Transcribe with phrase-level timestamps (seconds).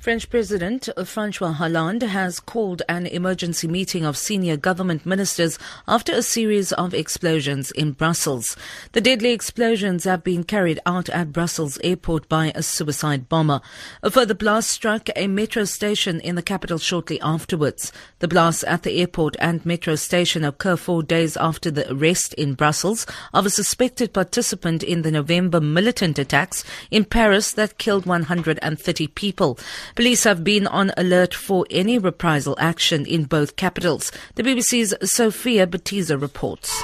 [0.00, 6.22] French President Francois Hollande has called an emergency meeting of senior government ministers after a
[6.22, 8.56] series of explosions in Brussels.
[8.92, 13.60] The deadly explosions have been carried out at Brussels airport by a suicide bomber.
[14.02, 17.92] A further blast struck a metro station in the capital shortly afterwards.
[18.20, 22.54] The blasts at the airport and metro station occur four days after the arrest in
[22.54, 29.06] Brussels of a suspected participant in the November militant attacks in Paris that killed 130
[29.08, 29.58] people.
[29.94, 34.12] Police have been on alert for any reprisal action in both capitals.
[34.36, 36.82] The BBC's Sofia Bettiza reports.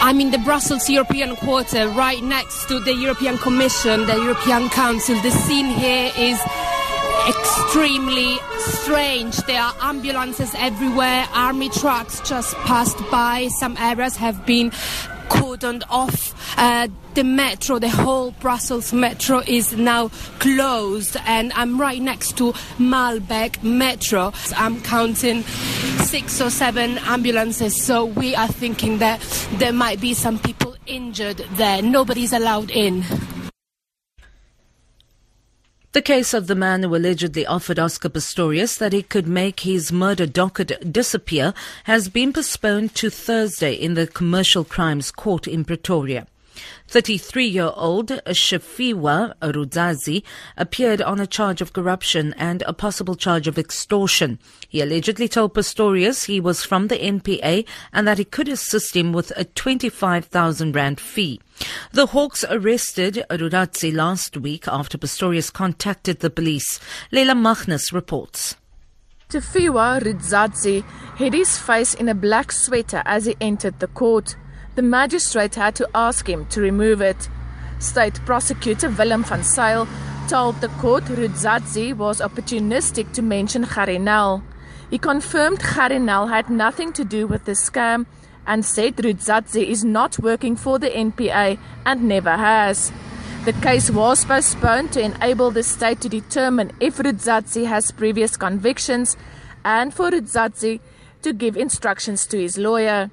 [0.00, 5.20] I'm in the Brussels European Quarter, right next to the European Commission, the European Council.
[5.22, 6.40] The scene here is
[7.28, 9.36] extremely strange.
[9.46, 13.48] There are ambulances everywhere, army trucks just passed by.
[13.58, 14.70] Some areas have been
[15.28, 16.34] cordoned off.
[16.58, 20.08] Uh, the metro, the whole Brussels metro is now
[20.38, 24.32] closed, and I'm right next to Maelbeek Metro.
[24.56, 29.20] I'm counting six or seven ambulances, so we are thinking that
[29.54, 31.82] there might be some people injured there.
[31.82, 33.04] Nobody's allowed in.
[35.96, 39.90] The case of the man who allegedly offered Oscar Pistorius that he could make his
[39.90, 46.26] murder docket disappear has been postponed to Thursday in the Commercial Crimes Court in Pretoria.
[46.88, 50.22] 33-year-old Shafiwa Rudzazi
[50.56, 54.38] appeared on a charge of corruption and a possible charge of extortion.
[54.68, 59.12] He allegedly told Pistorius he was from the NPA and that he could assist him
[59.12, 61.40] with a 25,000 rand fee.
[61.92, 66.78] The Hawks arrested Rudzazi last week after Pistorius contacted the police.
[67.10, 68.56] Leila Magnus reports.
[69.28, 70.84] Tafiwa Rudzazi
[71.16, 74.36] hid his face in a black sweater as he entered the court.
[74.76, 77.30] The magistrate had to ask him to remove it.
[77.78, 79.88] State prosecutor Willem van Zyl
[80.28, 84.42] told the court Rudzazi was opportunistic to mention Gerrie Nel.
[84.90, 88.04] He confirmed Gerrie Nel had nothing to do with the scam
[88.46, 92.92] and said Rudzazi is not working for the NPA and never has.
[93.46, 99.16] The case was postponed to enable the state to determine if Rudzazi has previous convictions
[99.64, 100.80] and for Rudzazi
[101.22, 103.10] to give instructions to his lawyer.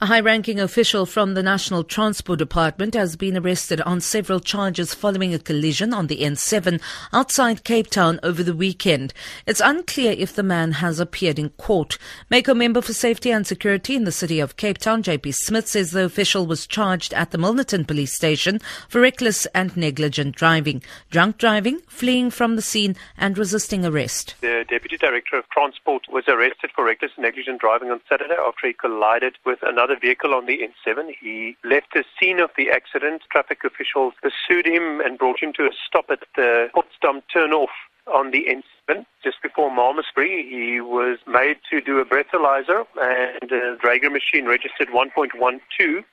[0.00, 4.94] A high ranking official from the National Transport Department has been arrested on several charges
[4.94, 6.80] following a collision on the N7
[7.12, 9.12] outside Cape Town over the weekend.
[9.44, 11.98] It's unclear if the man has appeared in court.
[12.30, 15.90] Mayco member for safety and security in the city of Cape Town, JP Smith, says
[15.90, 20.80] the official was charged at the Milnerton police station for reckless and negligent driving,
[21.10, 24.36] drunk driving, fleeing from the scene, and resisting arrest.
[24.42, 28.68] The deputy director of transport was arrested for reckless and negligent driving on Saturday after
[28.68, 31.14] he collided with another another vehicle on the N7.
[31.20, 33.22] He left the scene of the accident.
[33.30, 37.68] Traffic officials pursued him and brought him to a stop at the Potsdam turnoff
[38.06, 40.46] on the N7 just before Malmesbury.
[40.48, 46.04] He was made to do a breathalyzer and a Draeger machine registered 1.12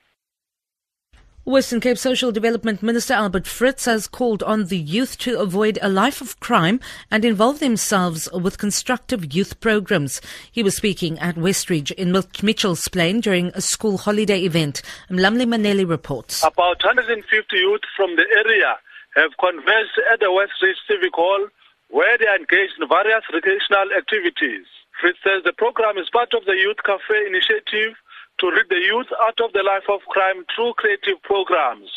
[1.46, 5.88] Western Cape Social Development Minister Albert Fritz has called on the youth to avoid a
[5.88, 10.20] life of crime and involve themselves with constructive youth programs.
[10.50, 12.10] He was speaking at Westridge in
[12.42, 14.82] Mitchell's Plain during a school holiday event.
[15.08, 16.42] Mlamli Maneli reports.
[16.42, 17.22] About 150
[17.56, 18.74] youth from the area
[19.14, 21.46] have converged at the Westridge Civic Hall
[21.90, 24.66] where they are engaged in various recreational activities.
[25.00, 27.94] Fritz says the program is part of the Youth Cafe initiative
[28.40, 31.88] to rid the youth out of the life of crime through creative programs.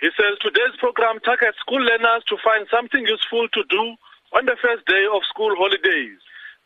[0.00, 3.96] He says today's program targets school learners to find something useful to do
[4.36, 6.18] on the first day of school holidays.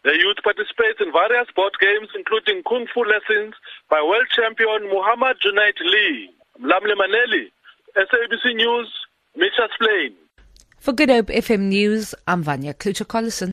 [0.02, 3.54] The youth participates in various board games, including Kung Fu lessons
[3.88, 6.30] by world champion Muhammad Junaid Lee.
[6.60, 7.48] Lamle Maneli,
[7.96, 8.88] SABC News,
[9.36, 10.12] Mitchell's Plain.
[10.78, 13.48] For Good Hope FM News, I'm Vanya Kluter-Collison.